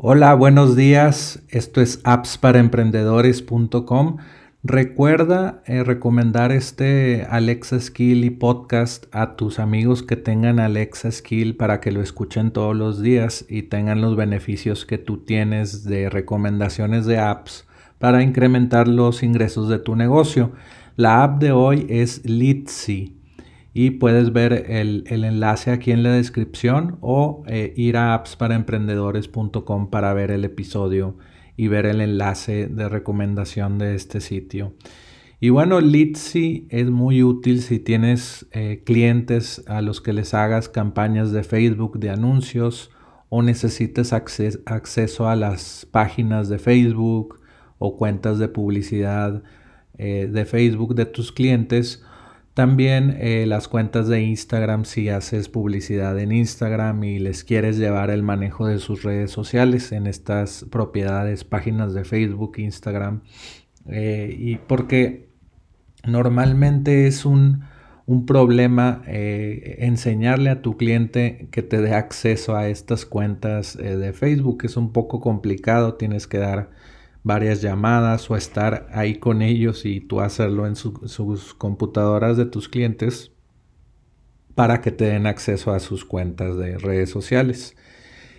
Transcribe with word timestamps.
Hola, 0.00 0.32
buenos 0.34 0.76
días. 0.76 1.42
Esto 1.48 1.80
es 1.80 1.98
appsparaemprendedores.com. 2.04 4.18
Recuerda 4.62 5.60
eh, 5.66 5.82
recomendar 5.82 6.52
este 6.52 7.26
Alexa 7.28 7.80
Skill 7.80 8.22
y 8.22 8.30
podcast 8.30 9.06
a 9.10 9.34
tus 9.34 9.58
amigos 9.58 10.04
que 10.04 10.14
tengan 10.14 10.60
Alexa 10.60 11.10
Skill 11.10 11.56
para 11.56 11.80
que 11.80 11.90
lo 11.90 12.00
escuchen 12.00 12.52
todos 12.52 12.76
los 12.76 13.02
días 13.02 13.44
y 13.48 13.62
tengan 13.62 14.00
los 14.00 14.14
beneficios 14.14 14.86
que 14.86 14.98
tú 14.98 15.24
tienes 15.24 15.82
de 15.82 16.08
recomendaciones 16.08 17.04
de 17.04 17.18
apps 17.18 17.66
para 17.98 18.22
incrementar 18.22 18.86
los 18.86 19.24
ingresos 19.24 19.68
de 19.68 19.80
tu 19.80 19.96
negocio. 19.96 20.52
La 20.94 21.24
app 21.24 21.40
de 21.40 21.50
hoy 21.50 21.86
es 21.88 22.24
Litzy 22.24 23.17
y 23.74 23.90
puedes 23.90 24.32
ver 24.32 24.52
el, 24.68 25.04
enlace 25.06 25.70
aquí 25.70 25.92
en 25.92 26.02
la 26.02 26.12
descripción 26.12 26.98
o 27.00 27.44
eh, 27.46 27.72
ir 27.76 27.96
a 27.96 28.14
appsparaemprendedores.com 28.14 29.90
para 29.90 30.12
ver 30.14 30.30
el 30.30 30.44
episodio 30.44 31.16
y 31.56 31.68
ver 31.68 31.86
el 31.86 32.00
enlace 32.00 32.68
de 32.68 32.88
recomendación 32.88 33.78
de 33.78 33.94
este 33.94 34.20
sitio. 34.20 34.74
Y 35.40 35.50
bueno, 35.50 35.80
Litzy 35.80 36.66
es 36.70 36.90
muy 36.90 37.22
útil 37.22 37.62
si 37.62 37.78
tienes 37.78 38.48
eh, 38.52 38.82
clientes 38.84 39.62
a 39.68 39.82
los 39.82 40.00
que 40.00 40.12
les 40.12 40.34
hagas 40.34 40.68
campañas 40.68 41.30
de 41.30 41.44
Facebook 41.44 42.00
de 42.00 42.10
anuncios 42.10 42.90
o 43.28 43.42
necesites 43.42 44.12
acceso 44.12 45.28
a 45.28 45.36
las 45.36 45.86
páginas 45.90 46.48
de 46.48 46.58
Facebook 46.58 47.40
o 47.78 47.96
cuentas 47.96 48.38
de 48.38 48.48
publicidad 48.48 49.42
eh, 49.96 50.28
de 50.32 50.44
Facebook 50.44 50.94
de 50.94 51.06
tus 51.06 51.30
clientes 51.30 52.02
también 52.58 53.16
eh, 53.20 53.46
las 53.46 53.68
cuentas 53.68 54.08
de 54.08 54.20
Instagram, 54.20 54.84
si 54.84 55.10
haces 55.10 55.48
publicidad 55.48 56.18
en 56.18 56.32
Instagram 56.32 57.04
y 57.04 57.20
les 57.20 57.44
quieres 57.44 57.78
llevar 57.78 58.10
el 58.10 58.24
manejo 58.24 58.66
de 58.66 58.80
sus 58.80 59.04
redes 59.04 59.30
sociales 59.30 59.92
en 59.92 60.08
estas 60.08 60.66
propiedades, 60.68 61.44
páginas 61.44 61.94
de 61.94 62.02
Facebook, 62.02 62.58
Instagram. 62.58 63.22
Eh, 63.86 64.34
y 64.36 64.56
porque 64.56 65.28
normalmente 66.04 67.06
es 67.06 67.24
un, 67.24 67.62
problema 68.26 69.02
eh, 69.06 69.76
enseñarle 69.78 70.50
a 70.50 70.60
tu 70.60 70.76
cliente 70.76 71.46
que 71.52 71.62
te 71.62 71.80
dé 71.80 71.94
acceso 71.94 72.56
a 72.56 72.68
estas 72.68 73.06
cuentas 73.06 73.76
de 73.76 74.12
Facebook. 74.12 74.64
Es 74.64 74.76
un 74.76 74.92
poco 74.92 75.20
complicado, 75.20 75.94
tienes 75.94 76.26
que 76.26 76.38
dar 76.38 76.70
varias 77.22 77.62
llamadas 77.62 78.30
o 78.30 78.36
estar 78.36 78.88
ahí 78.92 79.16
con 79.16 79.42
ellos 79.42 79.84
y 79.84 80.00
tú 80.00 80.20
hacerlo 80.20 80.66
en 80.66 80.76
sus 80.76 81.54
computadoras 81.54 82.36
de 82.36 82.46
tus 82.46 82.68
clientes 82.68 83.32
para 84.54 84.80
que 84.80 84.90
te 84.90 85.04
den 85.04 85.26
acceso 85.26 85.72
a 85.72 85.78
sus 85.78 86.04
cuentas 86.04 86.56
de 86.56 86.78
redes 86.78 87.10
sociales. 87.10 87.76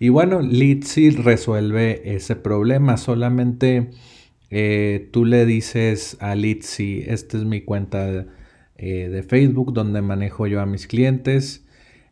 Y 0.00 0.08
bueno, 0.08 0.40
Litzy 0.40 1.10
resuelve 1.10 2.16
ese 2.16 2.34
problema. 2.34 2.96
Solamente 2.96 3.90
eh, 4.50 5.08
tú 5.12 5.24
le 5.24 5.46
dices 5.46 6.16
a 6.20 6.34
Litzy, 6.34 7.04
esta 7.06 7.36
es 7.36 7.44
mi 7.44 7.60
cuenta 7.60 8.26
eh, 8.76 9.08
de 9.08 9.22
Facebook 9.22 9.72
donde 9.72 10.02
manejo 10.02 10.46
yo 10.46 10.60
a 10.60 10.66
mis 10.66 10.86
clientes. 10.86 11.64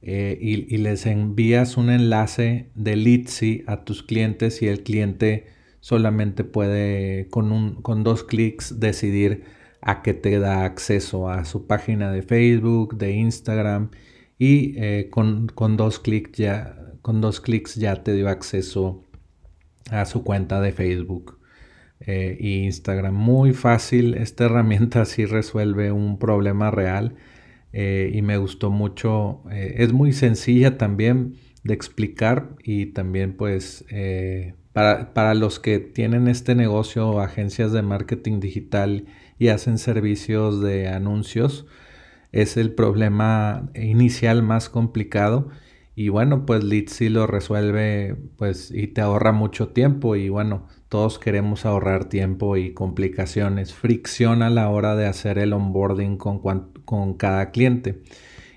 Eh, 0.00 0.38
y, 0.40 0.74
y, 0.74 0.78
les 0.78 1.06
envías 1.06 1.76
un 1.76 1.90
enlace 1.90 2.70
de 2.74 2.96
Litzy 2.96 3.62
a 3.66 3.84
tus 3.84 4.02
clientes 4.02 4.62
y 4.62 4.68
el 4.68 4.82
cliente 4.82 5.46
solamente 5.82 6.44
puede 6.44 7.26
con, 7.28 7.50
un, 7.50 7.82
con 7.82 8.04
dos 8.04 8.22
clics 8.22 8.78
decidir 8.78 9.44
a 9.82 10.00
qué 10.02 10.14
te 10.14 10.38
da 10.38 10.64
acceso 10.64 11.28
a 11.28 11.44
su 11.44 11.66
página 11.66 12.12
de 12.12 12.22
Facebook, 12.22 12.96
de 12.96 13.12
Instagram 13.12 13.90
y 14.38 14.74
eh, 14.78 15.10
con, 15.10 15.48
dos 15.76 15.98
clics 15.98 16.38
ya, 16.38 16.78
con 17.02 17.20
dos 17.20 17.40
clics 17.40 17.74
ya 17.74 18.04
te 18.04 18.14
dio 18.14 18.28
acceso 18.28 19.02
a 19.90 20.04
su 20.06 20.22
cuenta 20.22 20.60
de 20.60 20.70
Facebook 20.70 21.40
e 21.98 22.36
Instagram. 22.40 23.14
Muy 23.14 23.52
fácil, 23.52 24.14
esta 24.14 24.44
herramienta 24.46 25.04
sí 25.04 25.26
resuelve 25.26 25.90
un 25.90 26.16
problema 26.20 26.70
real 26.70 27.16
eh, 27.72 28.12
y 28.14 28.22
me 28.22 28.36
gustó 28.36 28.70
mucho. 28.70 29.42
es 29.50 29.92
muy 29.92 30.12
sencilla 30.12 30.78
también 30.78 31.34
de 31.64 31.74
explicar 31.74 32.54
y 32.62 32.86
también 32.86 33.36
pues 33.36 33.84
para, 34.72 35.34
los 35.34 35.60
que 35.60 35.78
tienen 35.78 36.28
este 36.28 36.54
negocio, 36.54 37.20
agencias 37.20 37.72
de 37.72 37.82
marketing 37.82 38.40
digital 38.40 39.06
y 39.38 39.48
hacen 39.48 39.78
servicios 39.78 40.60
de 40.60 40.88
anuncios, 40.88 41.66
es 42.32 42.56
el 42.56 42.74
problema 42.74 43.70
inicial 43.74 44.42
más 44.42 44.68
complicado. 44.68 45.48
Y 45.94 46.08
bueno, 46.08 46.46
pues 46.46 46.64
Litzy 46.64 47.10
lo 47.10 47.26
resuelve 47.26 48.16
pues 48.38 48.70
y 48.70 48.86
te 48.86 49.02
ahorra 49.02 49.32
mucho 49.32 49.68
tiempo 49.68 50.16
y 50.16 50.30
bueno, 50.30 50.66
todos 50.88 51.18
queremos 51.18 51.66
ahorrar 51.66 52.06
tiempo 52.06 52.56
y 52.56 52.72
complicaciones, 52.72 53.74
fricción 53.74 54.42
a 54.42 54.48
la 54.48 54.70
hora 54.70 54.96
de 54.96 55.06
hacer 55.06 55.38
el 55.38 55.52
onboarding 55.52 56.16
con, 56.16 56.40
con 56.84 57.14
cada 57.14 57.50
cliente. 57.50 58.00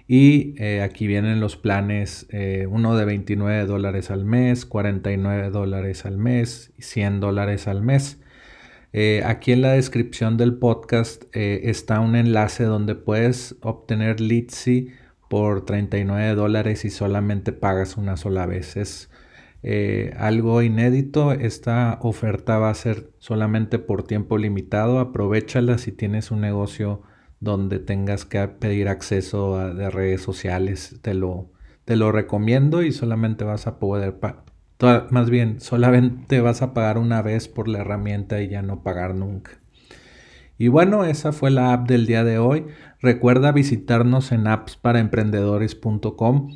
Y 0.08 0.54
eh, 0.62 0.82
aquí 0.82 1.08
vienen 1.08 1.40
los 1.40 1.56
planes, 1.58 2.28
eh, 2.30 2.68
uno 2.70 2.96
de 2.96 3.06
29 3.06 3.66
dólares 3.66 4.12
al 4.12 4.24
mes, 4.24 4.66
49 4.66 5.50
dólares 5.50 6.06
al 6.06 6.18
mes 6.18 6.72
y 6.78 6.84
100 6.84 7.20
dólares 7.20 7.68
al 7.68 7.82
mes. 7.82 8.20
Eh, 8.94 9.24
aquí 9.26 9.52
en 9.52 9.62
la 9.62 9.72
descripción 9.74 10.38
del 10.38 10.56
podcast 10.58 11.24
está 11.34 12.00
un 12.00 12.16
enlace 12.16 12.64
donde 12.64 12.96
puedes 12.96 13.56
obtener 13.62 14.22
Litzy 14.22 14.92
por 15.28 15.66
39 15.66 16.36
dólares 16.36 16.86
y 16.86 16.90
solamente 16.92 17.52
pagas 17.52 17.98
una 17.98 18.16
sola 18.16 18.46
vez. 18.46 18.78
Es 18.78 19.10
algo 20.18 20.62
inédito. 20.62 21.34
Esta 21.34 22.00
oferta 22.04 22.60
va 22.60 22.70
a 22.70 22.76
ser 22.76 23.10
solamente 23.18 23.80
por 23.80 24.04
tiempo 24.04 24.38
limitado. 24.38 25.00
Aprovechala 25.00 25.78
si 25.78 25.92
tienes 25.92 26.32
un 26.32 26.42
negocio 26.42 27.02
donde 27.46 27.80
tengas 27.80 28.26
que 28.26 28.46
pedir 28.50 28.90
acceso 28.90 29.58
a, 29.58 29.74
de 29.74 29.90
redes 29.90 30.22
sociales, 30.22 30.98
te 31.02 31.14
lo, 31.14 31.50
te 31.86 31.96
lo 31.96 32.12
recomiendo 32.12 32.84
y 32.84 32.92
solamente 32.92 33.46
vas 33.46 33.68
a 33.68 33.80
poder, 33.80 34.16
más 35.12 35.30
bien, 35.30 35.62
solamente 35.62 36.42
vas 36.42 36.62
a 36.62 36.74
pagar 36.74 36.98
una 36.98 37.22
vez 37.22 37.48
por 37.48 37.70
la 37.70 37.80
herramienta 37.80 38.42
y 38.42 38.50
ya 38.50 38.62
no 38.62 38.84
pagar 38.84 39.16
nunca. 39.16 39.52
Y 40.58 40.70
bueno, 40.70 41.06
esa 41.06 41.32
fue 41.32 41.52
la 41.52 41.72
app 41.72 41.88
del 41.88 42.06
día 42.06 42.24
de 42.24 42.40
hoy. 42.40 42.66
Recuerda 43.00 43.52
visitarnos 43.52 44.32
en 44.32 44.48
appsparaemprendedores.com 44.48 46.50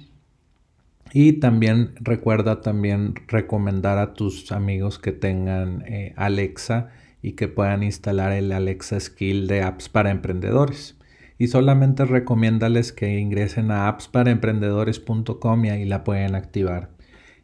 y 1.12 1.34
también 1.34 1.96
recuerda 2.00 2.62
también 2.62 3.16
recomendar 3.28 3.98
a 3.98 4.14
tus 4.14 4.52
amigos 4.52 5.00
que 5.00 5.12
tengan 5.12 5.84
eh, 5.86 6.14
Alexa 6.16 6.90
y 7.22 7.34
que 7.34 7.48
puedan 7.48 7.84
instalar 7.84 8.32
el 8.32 8.52
Alexa 8.52 9.00
Skill 9.00 9.48
de 9.48 9.64
apps 9.64 9.90
para 9.90 10.12
emprendedores. 10.12 10.98
Y 11.38 11.48
solamente 11.48 12.06
recomiéndales 12.06 12.92
que 12.92 13.20
ingresen 13.20 13.72
a 13.72 13.88
appsparaemprendedores.com 13.88 15.66
y 15.66 15.70
ahí 15.70 15.86
la 15.86 16.04
pueden 16.04 16.36
activar. 16.36 16.90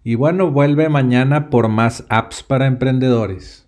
Y 0.04 0.16
bueno, 0.16 0.52
vuelve 0.52 0.90
mañana 0.90 1.50
por 1.50 1.70
más 1.70 2.06
apps 2.10 2.44
para 2.44 2.68
emprendedores. 2.68 3.65